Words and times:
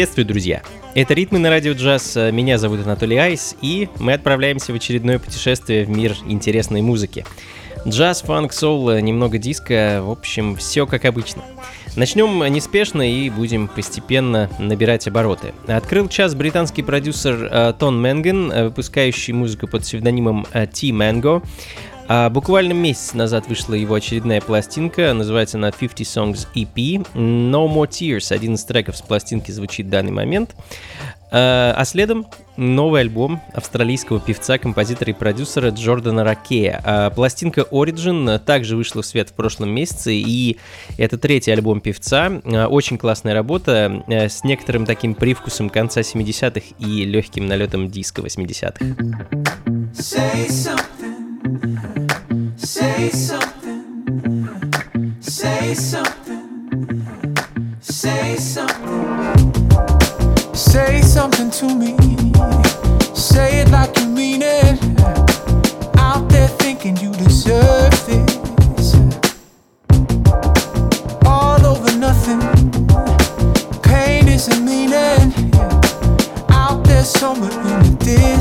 Приветствую, 0.00 0.24
друзья! 0.24 0.62
Это 0.94 1.12
«Ритмы 1.12 1.38
на 1.38 1.50
радио 1.50 1.74
джаз». 1.74 2.16
Меня 2.16 2.56
зовут 2.56 2.80
Анатолий 2.86 3.18
Айс, 3.18 3.54
и 3.60 3.86
мы 3.98 4.14
отправляемся 4.14 4.72
в 4.72 4.76
очередное 4.76 5.18
путешествие 5.18 5.84
в 5.84 5.90
мир 5.90 6.16
интересной 6.26 6.80
музыки. 6.80 7.26
Джаз, 7.86 8.22
фанк, 8.22 8.54
соул, 8.54 8.92
немного 8.92 9.36
диска, 9.36 10.00
в 10.02 10.10
общем, 10.10 10.56
все 10.56 10.86
как 10.86 11.04
обычно. 11.04 11.42
Начнем 11.96 12.42
неспешно 12.50 13.02
и 13.02 13.28
будем 13.28 13.68
постепенно 13.68 14.48
набирать 14.58 15.06
обороты. 15.06 15.52
Открыл 15.66 16.08
час 16.08 16.34
британский 16.34 16.82
продюсер 16.82 17.48
э, 17.50 17.74
Тон 17.78 18.00
Менген, 18.00 18.52
э, 18.52 18.64
выпускающий 18.66 19.34
музыку 19.34 19.66
под 19.66 19.82
псевдонимом 19.82 20.46
э, 20.52 20.66
T 20.66 20.88
Mango. 20.88 21.42
А 22.12 22.28
буквально 22.28 22.72
месяц 22.72 23.14
назад 23.14 23.46
вышла 23.46 23.74
его 23.74 23.94
очередная 23.94 24.40
пластинка, 24.40 25.14
называется 25.14 25.58
она 25.58 25.70
50 25.70 26.00
Songs 26.00 26.48
EP. 26.56 27.06
No 27.14 27.72
More 27.72 27.88
Tears, 27.88 28.34
один 28.34 28.54
из 28.54 28.64
треков 28.64 28.96
с 28.96 29.00
пластинки 29.00 29.52
звучит 29.52 29.86
в 29.86 29.90
данный 29.90 30.10
момент. 30.10 30.56
А, 31.30 31.72
а 31.76 31.84
следом 31.84 32.26
новый 32.56 33.02
альбом 33.02 33.40
австралийского 33.54 34.18
певца, 34.18 34.58
композитора 34.58 35.12
и 35.12 35.14
продюсера 35.14 35.70
Джордана 35.70 36.24
Ракея. 36.24 36.82
А 36.84 37.10
пластинка 37.10 37.60
Origin 37.60 38.40
также 38.40 38.74
вышла 38.74 39.02
в 39.02 39.06
свет 39.06 39.28
в 39.28 39.34
прошлом 39.34 39.70
месяце, 39.70 40.12
и 40.12 40.58
это 40.98 41.16
третий 41.16 41.52
альбом 41.52 41.80
певца. 41.80 42.32
А, 42.44 42.66
очень 42.66 42.98
классная 42.98 43.34
работа 43.34 44.02
с 44.08 44.42
некоторым 44.42 44.84
таким 44.84 45.14
привкусом 45.14 45.70
конца 45.70 46.00
70-х 46.00 46.74
и 46.80 47.04
легким 47.04 47.46
налетом 47.46 47.88
диска 47.88 48.20
80-х. 48.20 48.84
Say 53.00 53.08
something. 53.12 54.72
Say 55.20 55.72
something. 55.72 57.06
Say 57.80 58.36
something. 58.36 59.54
Say 60.54 61.00
something 61.00 61.50
to 61.52 61.74
me. 61.74 61.96
Say 63.14 63.60
it 63.62 63.70
like 63.70 63.98
you 63.98 64.06
mean 64.06 64.42
it. 64.42 64.78
Out 65.96 66.28
there 66.28 66.48
thinking 66.48 66.98
you 66.98 67.10
deserve 67.14 67.90
this. 68.06 68.94
All 71.24 71.64
over 71.64 71.96
nothing. 71.96 72.42
Pain 73.80 74.28
isn't 74.28 74.62
meaning. 74.62 75.32
Out 76.50 76.84
there 76.84 77.04
somewhere 77.04 77.50
in 77.50 77.80
the 77.80 77.96
distance. 77.98 78.39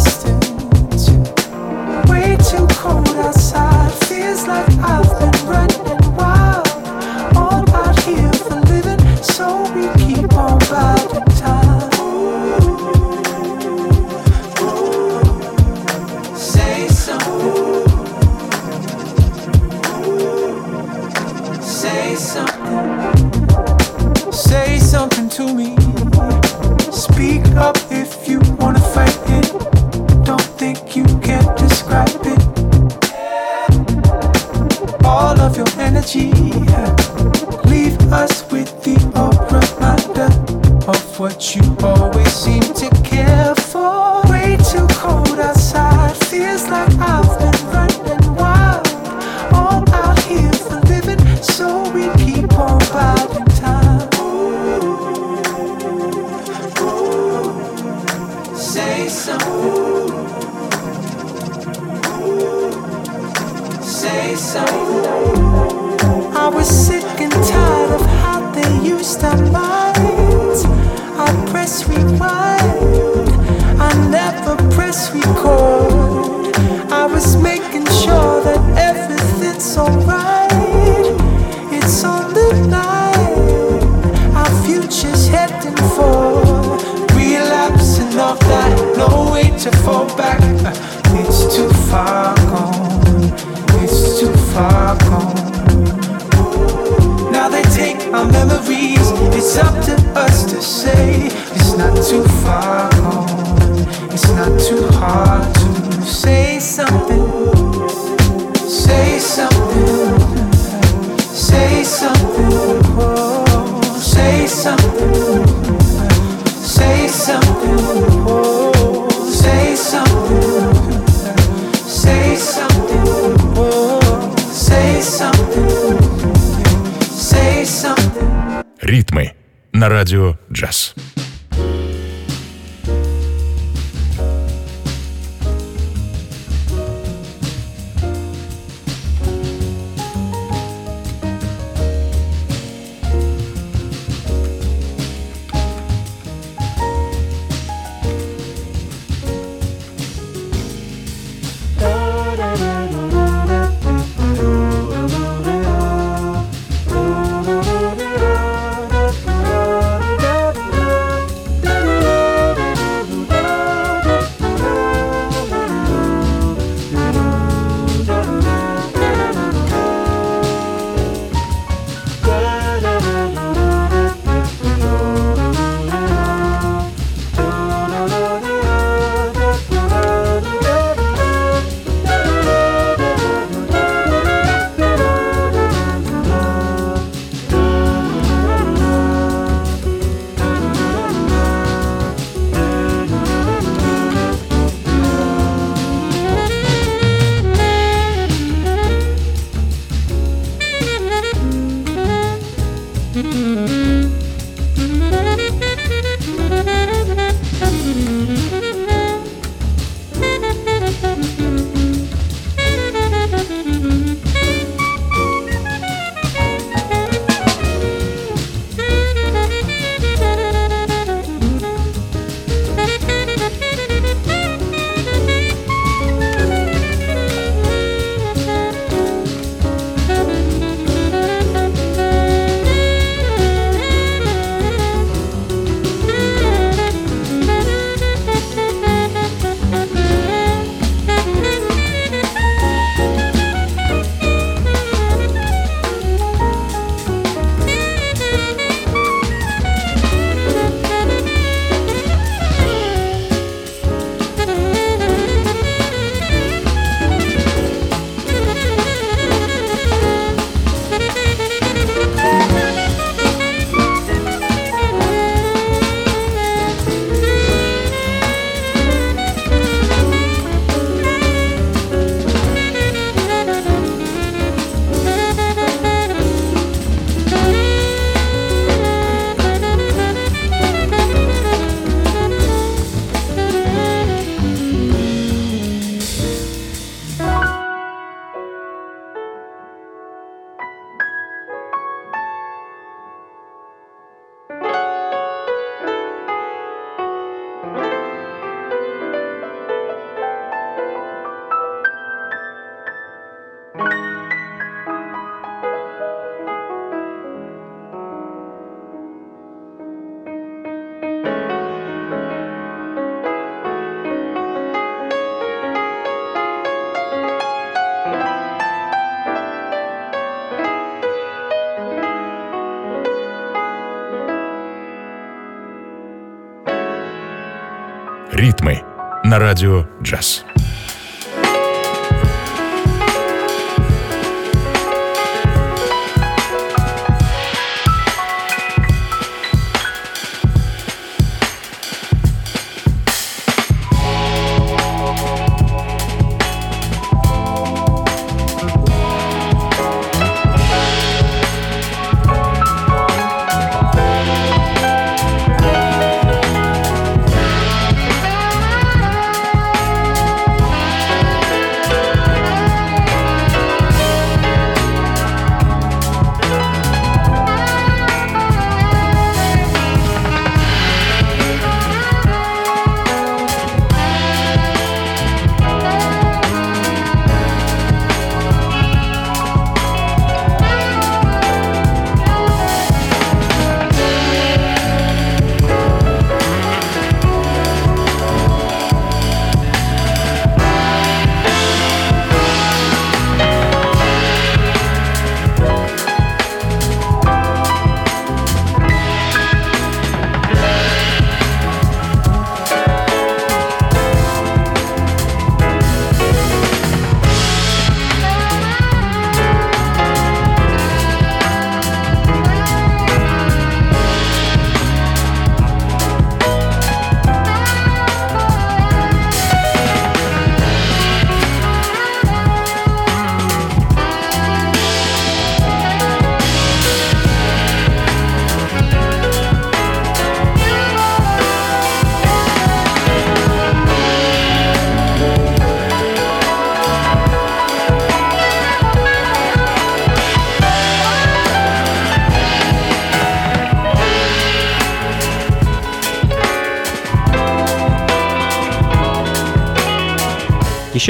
На 329.30 329.38
радио 329.38 329.86
«Джаз». 330.02 330.44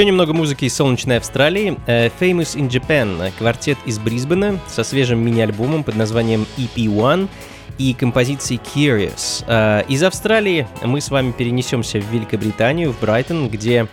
Еще 0.00 0.06
немного 0.06 0.32
музыки 0.32 0.64
из 0.64 0.74
солнечной 0.74 1.18
Австралии. 1.18 1.76
Uh, 1.86 2.10
Famous 2.18 2.56
in 2.56 2.70
Japan, 2.70 3.30
квартет 3.36 3.76
из 3.84 3.98
Брисбена 3.98 4.58
со 4.66 4.82
свежим 4.82 5.18
мини-альбомом 5.18 5.84
под 5.84 5.94
названием 5.96 6.46
EP1 6.56 7.28
и 7.76 7.92
композицией 7.92 8.62
Curious. 8.74 9.46
Uh, 9.46 9.86
из 9.88 10.02
Австралии 10.02 10.66
мы 10.82 11.02
с 11.02 11.10
вами 11.10 11.32
перенесемся 11.32 12.00
в 12.00 12.10
Великобританию, 12.10 12.92
в 12.92 12.98
Брайтон, 12.98 13.50
где 13.50 13.88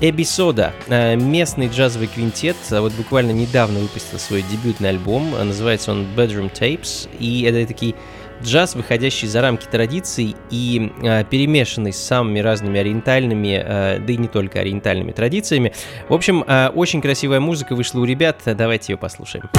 Эбби 0.00 0.22
Сода, 0.22 0.72
местный 0.88 1.66
джазовый 1.66 2.06
квинтет, 2.06 2.56
вот 2.70 2.92
буквально 2.92 3.32
недавно 3.32 3.80
выпустил 3.80 4.20
свой 4.20 4.42
дебютный 4.42 4.90
альбом, 4.90 5.32
называется 5.32 5.90
он 5.90 6.06
Bedroom 6.16 6.50
Tapes, 6.50 7.08
и 7.18 7.42
это 7.42 7.66
такие 7.66 7.96
джаз, 8.42 8.74
выходящий 8.74 9.26
за 9.26 9.40
рамки 9.42 9.66
традиций 9.66 10.36
и 10.50 10.92
э, 11.02 11.24
перемешанный 11.24 11.92
с 11.92 11.98
самыми 11.98 12.40
разными 12.40 12.80
ориентальными, 12.80 13.62
э, 13.62 13.98
да 13.98 14.12
и 14.12 14.16
не 14.16 14.28
только 14.28 14.60
ориентальными 14.60 15.12
традициями. 15.12 15.72
В 16.08 16.14
общем, 16.14 16.44
э, 16.46 16.68
очень 16.68 17.00
красивая 17.00 17.40
музыка 17.40 17.74
вышла 17.74 18.00
у 18.00 18.04
ребят, 18.04 18.40
давайте 18.44 18.92
ее 18.92 18.96
послушаем. 18.96 19.50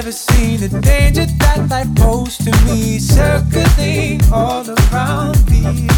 never 0.00 0.12
seen 0.12 0.58
the 0.60 0.80
danger 0.80 1.26
that 1.26 1.68
life 1.68 1.94
posed 1.94 2.42
to 2.42 2.50
me, 2.64 2.98
circling 2.98 4.18
all 4.32 4.64
around 4.66 5.36
me. 5.50 5.88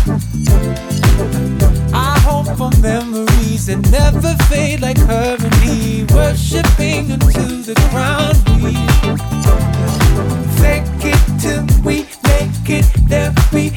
I 1.94 2.18
hope 2.26 2.48
for 2.58 2.70
memories 2.80 3.66
that 3.66 3.78
never 3.92 4.34
fade 4.46 4.80
like 4.80 4.98
her 4.98 5.36
and 5.38 5.60
me, 5.60 6.04
worshipping 6.12 7.12
unto 7.12 7.62
the 7.62 7.76
ground 7.90 8.42
we 8.62 8.74
fake 10.58 11.04
it 11.14 11.22
till 11.40 11.64
we 11.84 12.06
make 12.24 12.68
it. 12.68 12.86
There 13.06 13.32
we 13.52 13.70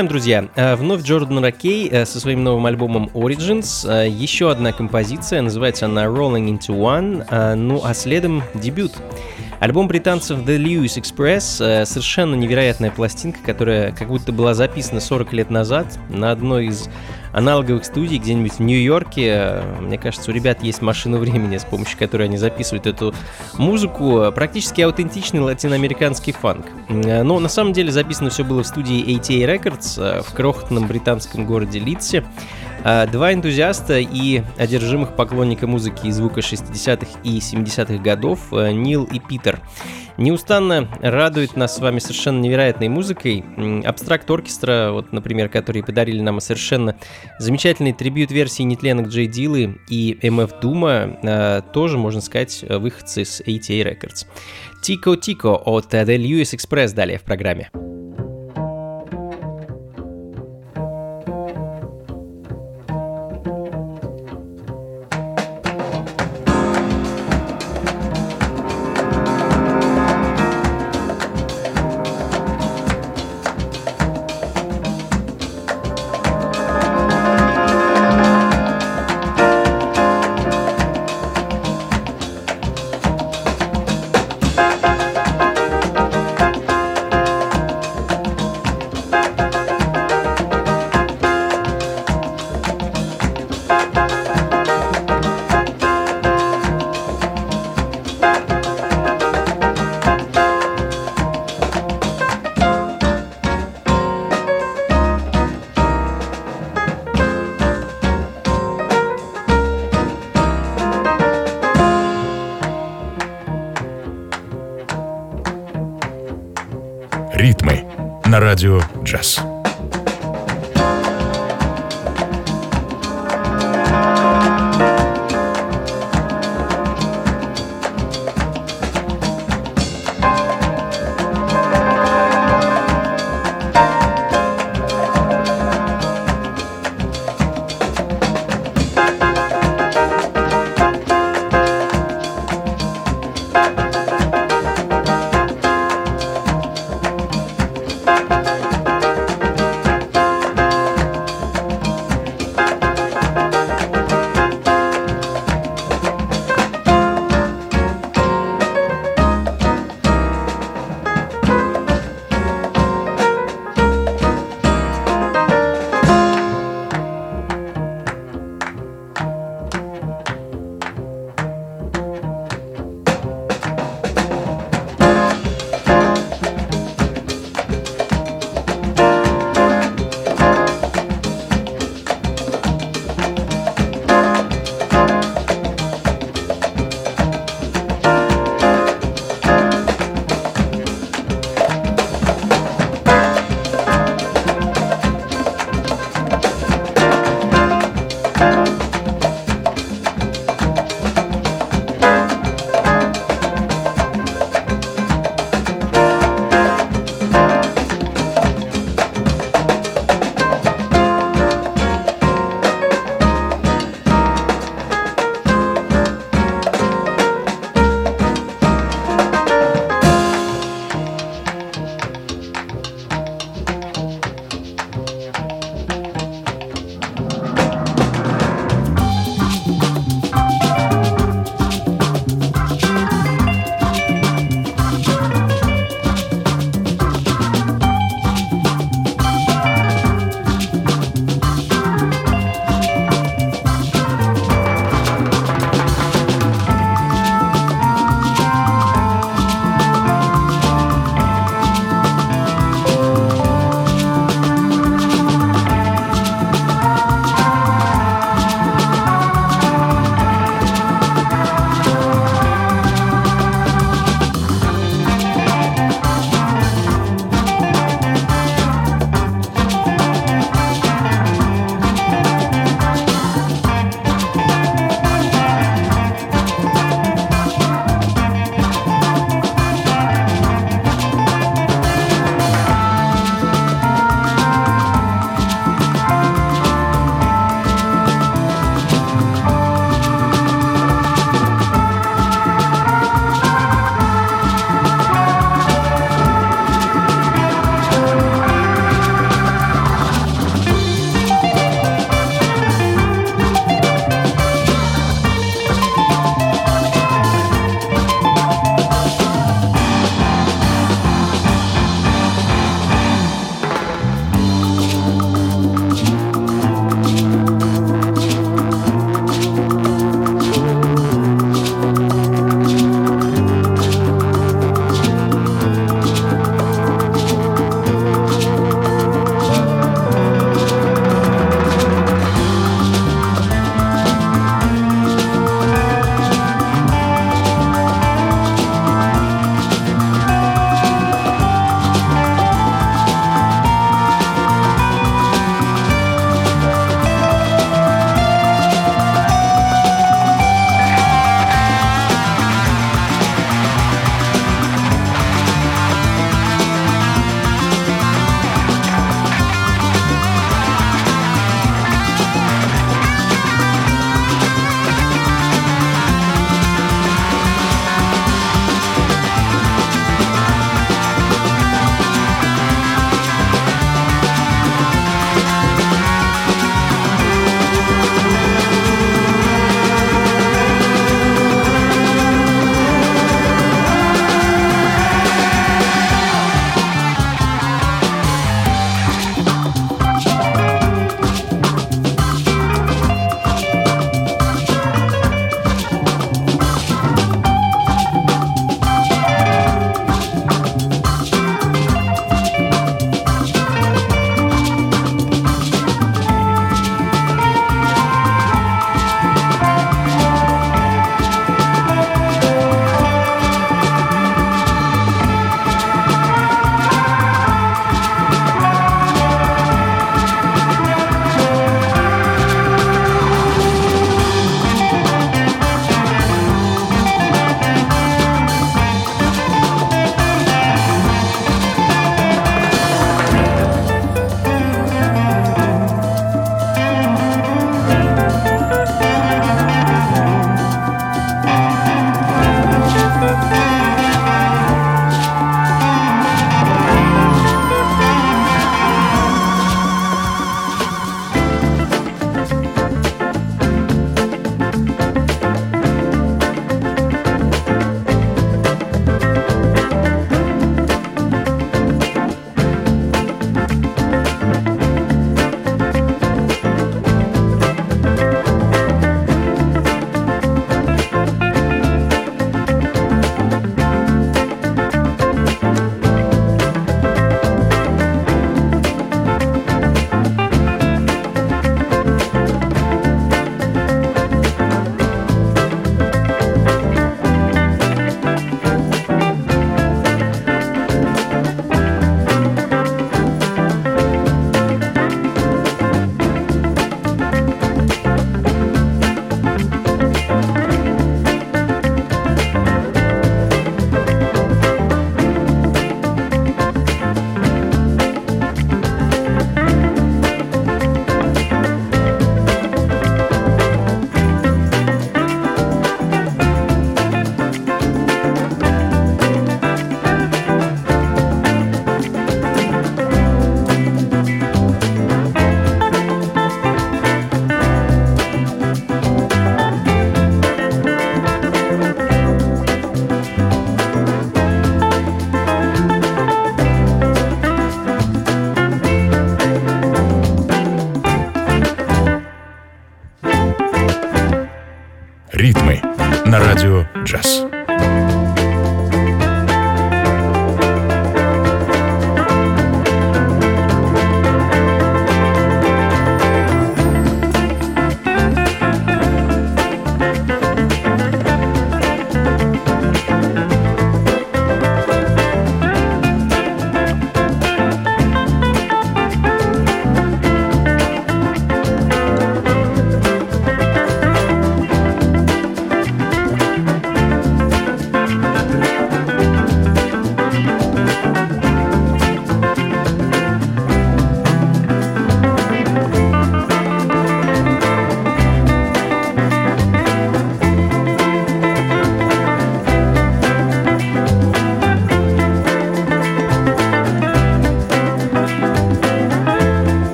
Продолжаем, 0.00 0.08
друзья. 0.08 0.48
Э, 0.56 0.76
Вновь 0.76 1.02
Джордан 1.02 1.40
Ракей 1.40 1.86
э, 1.90 2.06
со 2.06 2.20
своим 2.20 2.42
новым 2.42 2.64
альбомом 2.64 3.10
Origins. 3.12 3.86
Э, 3.86 4.08
Еще 4.08 4.50
одна 4.50 4.72
композиция, 4.72 5.42
называется 5.42 5.84
она 5.84 6.04
Rolling 6.04 6.48
Into 6.48 6.74
One. 6.74 7.54
Ну 7.54 7.82
а 7.84 7.92
следом 7.92 8.42
дебют. 8.54 8.94
Альбом 9.60 9.88
британцев 9.88 10.38
The 10.38 10.56
Lewis 10.56 10.98
Express 10.98 11.62
э, 11.62 11.84
совершенно 11.84 12.34
невероятная 12.34 12.90
пластинка, 12.90 13.40
которая 13.44 13.92
как 13.92 14.08
будто 14.08 14.32
была 14.32 14.54
записана 14.54 15.00
40 15.00 15.34
лет 15.34 15.50
назад 15.50 15.98
на 16.08 16.30
одной 16.30 16.68
из 16.68 16.88
аналоговых 17.34 17.84
студий 17.84 18.16
где-нибудь 18.16 18.54
в 18.54 18.60
Нью-Йорке. 18.60 19.62
Мне 19.80 19.98
кажется, 19.98 20.30
у 20.30 20.34
ребят 20.34 20.62
есть 20.62 20.80
машина 20.80 21.18
времени, 21.18 21.58
с 21.58 21.64
помощью 21.64 21.98
которой 21.98 22.22
они 22.22 22.38
записывают 22.38 22.86
эту 22.86 23.14
музыку. 23.58 24.32
Практически 24.34 24.80
аутентичный 24.80 25.40
латиноамериканский 25.40 26.32
фанк. 26.32 26.64
Э, 26.88 27.22
Но 27.22 27.38
на 27.38 27.50
самом 27.50 27.74
деле 27.74 27.92
записано 27.92 28.30
все 28.30 28.44
было 28.44 28.62
в 28.62 28.66
студии 28.66 29.04
ATA 29.14 29.44
Records 29.44 30.02
э, 30.02 30.22
в 30.22 30.32
крохотном 30.32 30.86
британском 30.86 31.44
городе 31.44 31.80
Лидсе. 31.80 32.24
А, 32.82 33.06
Два 33.06 33.32
энтузиаста 33.32 33.98
и 33.98 34.42
одержимых 34.56 35.14
поклонника 35.16 35.66
музыки 35.66 36.06
и 36.06 36.10
звука 36.10 36.40
60-х 36.40 37.20
и 37.24 37.38
70-х 37.38 38.02
годов, 38.02 38.52
э, 38.52 38.72
Нил 38.72 39.04
и 39.04 39.18
Питер. 39.18 39.60
Неустанно 40.16 40.88
радует 41.00 41.56
нас 41.56 41.76
с 41.76 41.78
вами 41.78 41.98
совершенно 41.98 42.40
невероятной 42.40 42.88
музыкой. 42.88 43.44
Абстракт 43.86 44.30
оркестра, 44.30 44.90
вот, 44.92 45.12
например, 45.12 45.48
которые 45.48 45.82
подарили 45.82 46.20
нам 46.20 46.40
совершенно 46.40 46.96
замечательный 47.38 47.92
трибют 47.92 48.30
версии 48.30 48.62
нетленок 48.62 49.08
Джей 49.08 49.26
Дилы 49.26 49.78
и 49.88 50.18
МФ 50.22 50.60
Дума, 50.60 51.18
э, 51.22 51.62
тоже, 51.72 51.96
можно 51.96 52.20
сказать, 52.20 52.62
э, 52.62 52.78
выходцы 52.78 53.24
с 53.24 53.40
ATA 53.40 53.82
Records. 53.82 54.26
Тико 54.82 55.16
Тико 55.16 55.56
от 55.56 55.92
э, 55.94 56.02
The 56.04 56.16
Lewis 56.16 56.54
Express 56.54 56.94
далее 56.94 57.18
в 57.18 57.22
программе. 57.22 57.70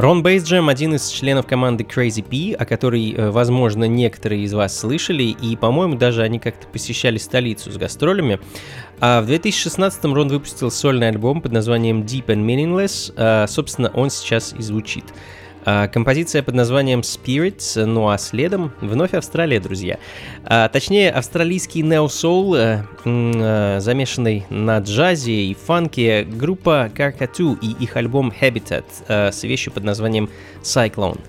Рон 0.00 0.22
Бейсджем 0.22 0.70
один 0.70 0.94
из 0.94 1.10
членов 1.10 1.46
команды 1.46 1.84
Crazy 1.84 2.22
P, 2.22 2.56
о 2.56 2.64
которой, 2.64 3.12
э, 3.12 3.30
возможно, 3.30 3.84
некоторые 3.84 4.44
из 4.44 4.54
вас 4.54 4.74
слышали, 4.78 5.24
и, 5.24 5.56
по-моему, 5.56 5.96
даже 5.96 6.22
они 6.22 6.38
как-то 6.38 6.66
посещали 6.68 7.18
столицу 7.18 7.70
с 7.70 7.76
гастролями. 7.76 8.40
А 8.98 9.20
в 9.20 9.26
2016 9.26 10.14
Рон 10.14 10.28
выпустил 10.28 10.70
сольный 10.70 11.08
альбом 11.08 11.42
под 11.42 11.52
названием 11.52 12.00
Deep 12.00 12.28
and 12.28 12.46
Meaningless. 12.46 13.12
А, 13.14 13.46
собственно, 13.46 13.90
он 13.90 14.08
сейчас 14.08 14.54
и 14.58 14.62
звучит. 14.62 15.04
А, 15.64 15.88
композиция 15.88 16.42
под 16.42 16.54
названием 16.54 17.00
Spirits, 17.00 17.84
ну 17.84 18.08
а 18.08 18.18
следом 18.18 18.72
вновь 18.80 19.14
Австралия, 19.14 19.60
друзья. 19.60 19.98
А, 20.44 20.68
точнее, 20.68 21.10
австралийский 21.10 21.82
неосол, 21.82 22.54
а, 22.54 22.58
э, 22.58 22.82
э, 23.04 23.80
замешанный 23.80 24.46
на 24.50 24.78
джазе 24.78 25.32
и 25.32 25.54
фанке, 25.54 26.24
группа 26.24 26.90
Carcatoo 26.94 27.58
и 27.60 27.82
их 27.82 27.96
альбом 27.96 28.32
Habitat 28.40 28.84
э, 29.08 29.32
с 29.32 29.42
вещью 29.42 29.72
под 29.72 29.84
названием 29.84 30.30
Cyclone. 30.62 31.20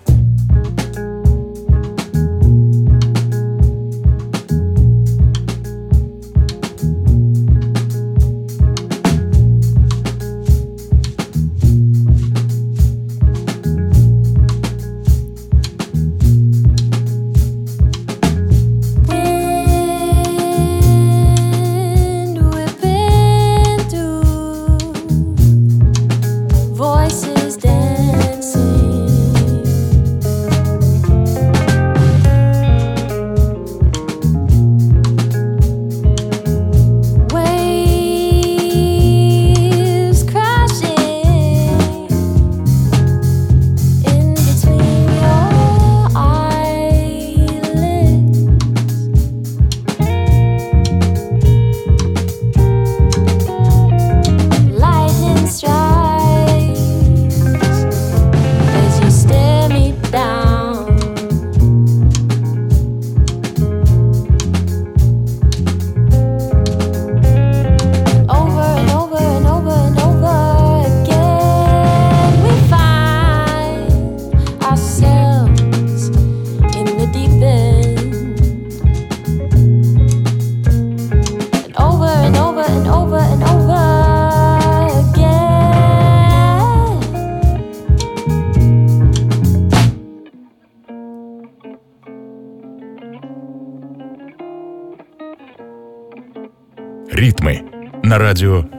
Radio. 98.32 98.71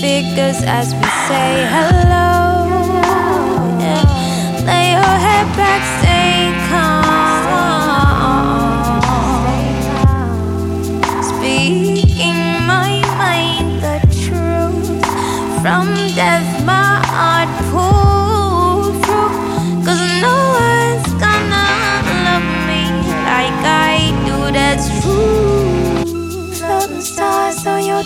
figures 0.00 0.62
as 0.62 0.94
we 0.94 1.04
say 1.28 1.66
hello. 1.68 2.39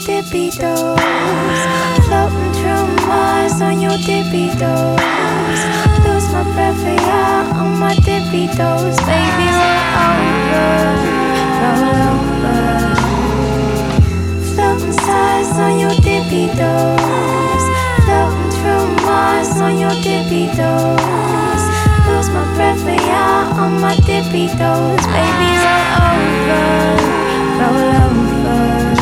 Debitos. 0.04 1.00
Floating 2.04 2.52
through 2.52 3.06
Mars 3.06 3.60
on 3.62 3.80
your 3.80 3.96
Debitos. 4.04 5.00
Lose 6.04 6.28
my 6.30 6.42
breath 6.52 6.76
for 6.76 6.92
ya 6.92 7.48
on 7.56 7.78
my 7.78 7.94
Debitos. 7.94 8.96
Baby, 9.08 9.48
roll 9.56 10.04
over, 10.04 10.68
roll 11.60 12.04
over. 12.12 12.60
Floating 14.52 14.92
stars 14.92 15.56
on 15.56 15.78
your 15.78 15.96
Debitos. 16.04 17.64
Floating 18.04 18.50
through 18.56 18.86
Mars 19.06 19.56
on 19.56 19.78
your 19.78 19.96
Debitos. 20.04 21.62
Lose 22.06 22.28
my 22.28 22.44
breath 22.56 22.80
for 22.82 22.92
ya 23.08 23.48
on 23.56 23.80
my 23.80 23.96
Debitos. 24.04 25.02
Baby, 25.16 25.50
roll 25.64 25.96
over, 26.04 26.92
roll 27.58 27.80
over. 28.04 28.93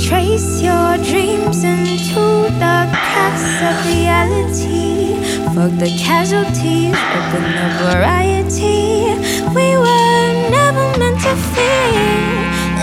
Trace 0.00 0.62
your 0.62 0.96
dreams 0.98 1.64
into 1.64 2.48
the 2.62 2.88
cast 3.10 3.62
of 3.68 3.74
reality. 3.92 5.18
Fuck 5.54 5.72
the 5.78 5.90
casualties, 5.98 6.94
open 6.94 7.42
the 7.42 7.68
variety. 7.82 9.18
We 9.54 9.76
were 9.76 10.50
never 10.54 10.98
meant 10.98 11.20
to 11.26 11.34
fit 11.50 12.38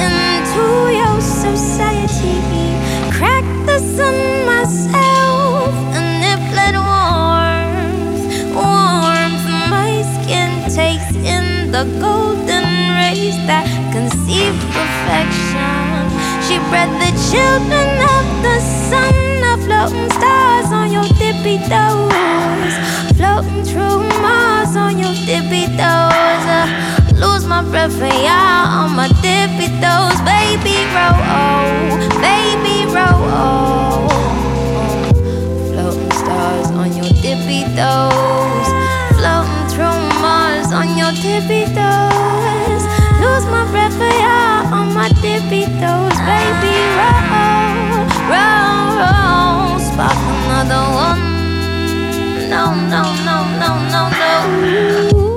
into 0.05 0.65
your 0.91 1.21
society. 1.21 2.37
Crack 3.15 3.45
the 3.65 3.79
sun 3.79 4.45
myself, 4.45 5.73
and 5.95 6.21
it 6.31 6.39
bled 6.51 6.75
warmth, 6.75 8.23
warmth. 8.53 9.45
My 9.71 10.03
skin 10.19 10.51
takes 10.69 11.15
in 11.15 11.71
the 11.71 11.85
golden 11.99 12.65
rays 12.99 13.37
that 13.47 13.65
conceive 13.93 14.53
perfection. 14.75 15.44
Bred 16.75 16.91
the 16.99 17.11
children 17.31 17.87
of 18.03 18.25
the 18.43 18.59
sun, 18.59 19.15
the 19.39 19.53
floating 19.63 20.09
stars 20.11 20.69
on 20.73 20.91
your 20.91 21.07
tippy 21.15 21.57
toes, 21.71 22.73
floating 23.15 23.63
through 23.63 24.03
Mars 24.19 24.75
on 24.75 24.99
your 24.99 25.15
tippy 25.23 25.67
toes. 25.79 26.43
Uh, 26.51 26.67
lose 27.15 27.45
my 27.45 27.61
breath, 27.71 27.97
yeah, 28.01 28.81
on 28.83 28.91
my 28.93 29.07
tippy 29.23 29.71
toes, 29.79 30.19
baby, 30.27 30.75
roll, 30.91 31.15
oh, 31.39 31.95
baby, 32.19 32.83
roll, 32.91 33.23
oh. 33.39 34.09
Floating 35.71 36.11
stars 36.11 36.71
on 36.71 36.91
your 36.91 37.07
tippy 37.23 37.63
toes, 37.77 38.14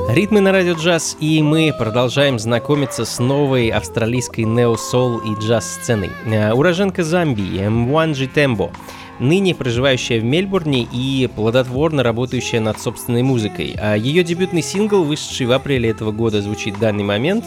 Ритмы 0.09 0.41
на 0.41 0.51
радио 0.51 0.73
джаз, 0.73 1.15
и 1.21 1.43
мы 1.43 1.75
продолжаем 1.79 2.39
знакомиться 2.39 3.05
с 3.05 3.19
новой 3.19 3.69
австралийской 3.69 4.45
нео-сол 4.45 5.19
и 5.19 5.35
джаз-сценой. 5.39 6.11
Э, 6.25 6.53
Уроженка 6.53 7.05
Замбии, 7.05 7.69
Мванджи 7.69 8.29
Тембо, 8.29 8.71
ныне 9.19 9.55
проживающая 9.55 10.21
в 10.21 10.25
Мельбурне 10.25 10.89
и 10.91 11.29
плодотворно 11.37 12.03
работающая 12.03 12.61
над 12.61 12.81
собственной 12.81 13.23
музыкой. 13.23 13.77
А 13.79 13.95
Ее 13.95 14.25
дебютный 14.25 14.63
сингл, 14.63 15.05
вышедший 15.05 15.47
в 15.47 15.53
апреле 15.53 15.91
этого 15.91 16.13
года, 16.13 16.41
звучит 16.41 16.77
в 16.77 16.81
данный 16.81 17.05
момент. 17.05 17.45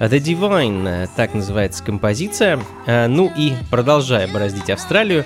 The 0.00 0.18
Divine, 0.18 1.08
так 1.14 1.34
называется 1.34 1.84
композиция. 1.84 2.58
Э, 2.86 3.06
Ну 3.06 3.30
и 3.36 3.52
продолжая 3.70 4.26
бороздить 4.26 4.70
Австралию, 4.70 5.24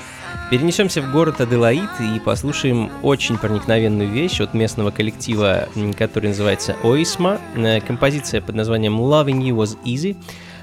перенесемся 0.50 1.02
в 1.02 1.12
город 1.12 1.40
Аделаид 1.40 1.90
и 2.00 2.20
послушаем 2.20 2.90
очень 3.02 3.38
проникновенную 3.38 4.08
вещь 4.08 4.40
от 4.40 4.54
местного 4.54 4.90
коллектива, 4.90 5.68
который 5.96 6.28
называется 6.28 6.76
Oisma. 6.82 7.40
Э, 7.56 7.80
Композиция 7.80 8.40
под 8.40 8.54
названием 8.54 8.98
Loving 8.98 9.40
You 9.40 9.56
Was 9.56 9.76
Easy. 9.84 10.16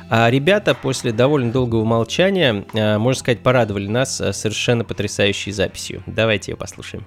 А 0.09 0.29
ребята 0.29 0.75
после 0.75 1.11
довольно 1.11 1.51
долгого 1.51 1.83
молчания, 1.83 2.65
э, 2.73 2.97
можно 2.97 3.19
сказать, 3.19 3.39
порадовали 3.39 3.87
нас 3.87 4.21
э, 4.21 4.33
совершенно 4.33 4.83
потрясающей 4.83 5.51
записью. 5.51 6.03
Давайте 6.05 6.51
ее 6.51 6.57
послушаем. 6.57 7.05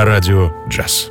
На 0.00 0.06
радио 0.06 0.50
джаз. 0.66 1.09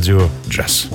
Радио 0.00 0.30
джаз. 0.48 0.88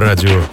На 0.00 0.06
радио 0.06 0.49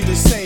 you 0.00 0.06
to 0.06 0.16
say, 0.16 0.39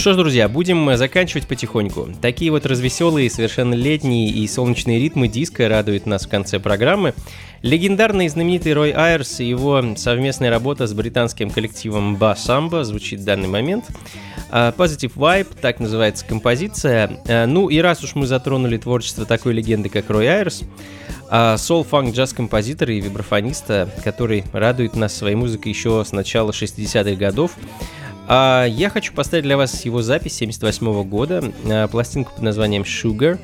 что 0.00 0.14
ж, 0.14 0.16
друзья, 0.16 0.48
будем 0.48 0.88
э, 0.88 0.96
заканчивать 0.96 1.46
потихоньку. 1.46 2.08
Такие 2.22 2.50
вот 2.50 2.64
развеселые, 2.64 3.28
совершенно 3.28 3.74
летние 3.74 4.30
и 4.30 4.48
солнечные 4.48 4.98
ритмы 4.98 5.28
диска 5.28 5.68
радуют 5.68 6.06
нас 6.06 6.24
в 6.24 6.28
конце 6.30 6.58
программы. 6.58 7.12
Легендарный 7.60 8.24
и 8.24 8.28
знаменитый 8.30 8.72
Рой 8.72 8.92
Айрс 8.92 9.40
и 9.40 9.44
его 9.44 9.94
совместная 9.96 10.48
работа 10.48 10.86
с 10.86 10.94
британским 10.94 11.50
коллективом 11.50 12.16
Ba 12.16 12.34
Samba 12.34 12.82
звучит 12.82 13.20
в 13.20 13.24
данный 13.24 13.48
момент. 13.48 13.88
А, 14.50 14.72
Positive 14.72 15.12
Vibe, 15.14 15.48
так 15.60 15.80
называется 15.80 16.24
композиция. 16.24 17.20
А, 17.28 17.44
Ну 17.44 17.68
и 17.68 17.78
раз 17.80 18.02
уж 18.02 18.14
мы 18.14 18.26
затронули 18.26 18.78
творчество 18.78 19.26
такой 19.26 19.52
легенды, 19.52 19.90
как 19.90 20.08
Рой 20.08 20.26
Айрс, 20.28 20.62
сол-фанк 21.58 22.14
джаз-композитора 22.14 22.94
и 22.94 23.00
вибрафониста, 23.00 23.90
который 24.02 24.44
радует 24.52 24.96
нас 24.96 25.14
своей 25.14 25.36
музыкой 25.36 25.70
еще 25.72 26.02
с 26.04 26.12
начала 26.12 26.52
60-х 26.52 27.16
годов, 27.16 27.52
а, 27.58 27.99
Я 28.30 28.90
хочу 28.92 29.12
поставить 29.12 29.42
для 29.42 29.56
вас 29.56 29.84
его 29.84 30.02
запись 30.02 30.34
78 30.34 31.02
года, 31.02 31.42
а, 31.68 31.88
пластинку 31.88 32.32
под 32.32 32.42
названием 32.42 32.82
Sugar. 32.82 33.40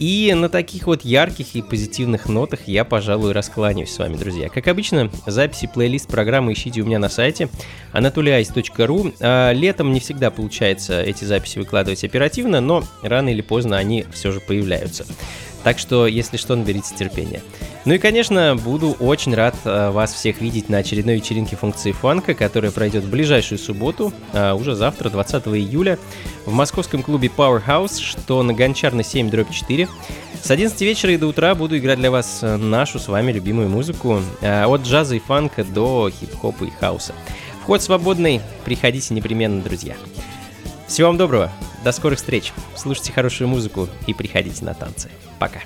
И 0.00 0.32
на 0.34 0.48
таких 0.48 0.86
вот 0.86 1.04
ярких 1.04 1.54
и 1.54 1.60
позитивных 1.60 2.26
нотах 2.26 2.60
я, 2.66 2.86
пожалуй, 2.86 3.32
раскланяюсь 3.32 3.92
с 3.92 3.98
вами, 3.98 4.16
друзья. 4.16 4.48
Как 4.48 4.66
обычно, 4.66 5.10
записи 5.26 5.70
плейлист 5.72 6.08
программы 6.08 6.54
ищите 6.54 6.80
у 6.80 6.86
меня 6.86 6.98
на 6.98 7.10
сайте 7.10 7.50
anatolyice.ru. 7.92 9.14
А, 9.20 9.52
Летом 9.52 9.92
не 9.92 10.00
всегда 10.00 10.30
получается 10.30 11.02
эти 11.02 11.24
записи 11.24 11.58
выкладывать 11.58 12.02
оперативно, 12.02 12.60
но 12.60 12.82
рано 13.02 13.28
или 13.28 13.42
поздно 13.42 13.76
они 13.76 14.06
все 14.10 14.32
же 14.32 14.40
появляются. 14.40 15.06
Так 15.62 15.78
что, 15.78 16.06
если 16.06 16.36
что, 16.36 16.56
наберите 16.56 16.94
терпения. 16.94 17.42
Ну 17.84 17.94
и, 17.94 17.98
конечно, 17.98 18.56
буду 18.56 18.96
очень 18.98 19.34
рад 19.34 19.54
э, 19.64 19.90
вас 19.90 20.12
всех 20.12 20.40
видеть 20.40 20.68
на 20.68 20.78
очередной 20.78 21.16
вечеринке 21.16 21.56
функции 21.56 21.92
фанка, 21.92 22.34
которая 22.34 22.70
пройдет 22.70 23.04
в 23.04 23.10
ближайшую 23.10 23.58
субботу, 23.58 24.12
а 24.32 24.54
уже 24.54 24.74
завтра, 24.74 25.10
20 25.10 25.48
июля, 25.48 25.98
в 26.46 26.52
московском 26.52 27.02
клубе 27.02 27.30
Powerhouse, 27.34 28.00
что 28.00 28.42
на 28.42 28.52
Гончарной 28.52 29.04
7 29.04 29.30
дробь 29.30 29.50
4. 29.50 29.88
С 30.42 30.50
11 30.50 30.80
вечера 30.80 31.12
и 31.12 31.18
до 31.18 31.26
утра 31.26 31.54
буду 31.54 31.76
играть 31.76 31.98
для 31.98 32.10
вас 32.10 32.40
э, 32.42 32.56
нашу 32.56 32.98
с 32.98 33.08
вами 33.08 33.32
любимую 33.32 33.68
музыку, 33.68 34.20
э, 34.40 34.64
от 34.64 34.82
джаза 34.82 35.16
и 35.16 35.18
фанка 35.18 35.64
до 35.64 36.10
хип-хопа 36.10 36.64
и 36.64 36.70
хауса. 36.70 37.14
Вход 37.62 37.82
свободный, 37.82 38.40
приходите 38.64 39.14
непременно, 39.14 39.62
друзья. 39.62 39.96
Всего 40.86 41.08
вам 41.08 41.18
доброго, 41.18 41.52
до 41.82 41.92
скорых 41.92 42.18
встреч, 42.18 42.52
слушайте 42.76 43.12
хорошую 43.12 43.48
музыку 43.48 43.88
и 44.06 44.14
приходите 44.14 44.64
на 44.64 44.74
танцы. 44.74 45.10
Пока. 45.38 45.60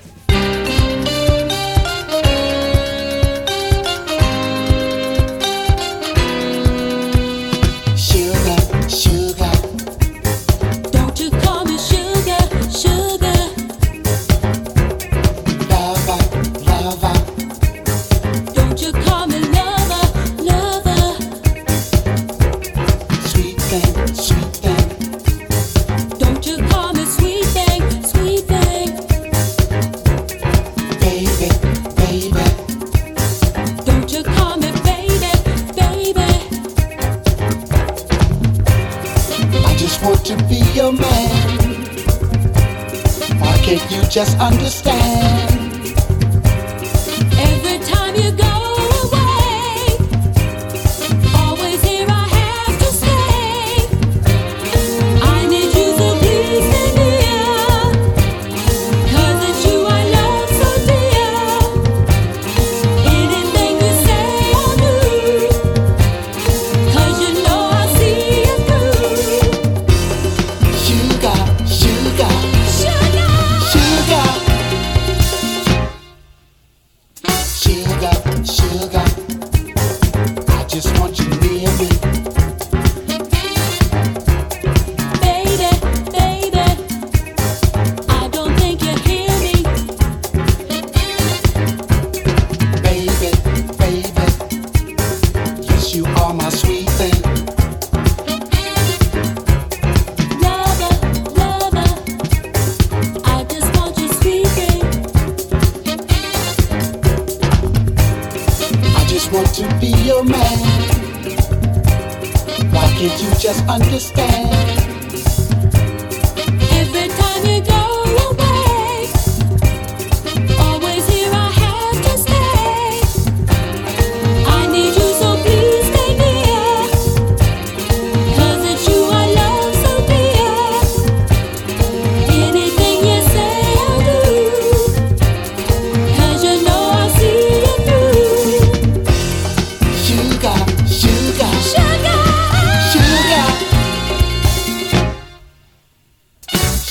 Want 40.05 40.23
to 40.23 40.37
be 40.47 40.61
your 40.75 40.91
man. 40.91 41.57
Why 43.41 43.57
can't 43.65 43.91
you 43.91 44.03
just 44.07 44.37
understand? 44.39 45.95
Every 47.47 47.79
time 47.91 48.15
you 48.15 48.31
go 48.31 48.44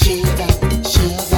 Shiver, 0.04 0.46
shiver. 0.84 1.33